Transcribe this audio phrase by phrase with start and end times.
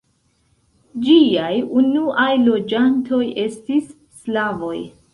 [1.07, 1.51] Ĝiaj
[1.83, 4.77] unuaj loĝantoj estis slavoj.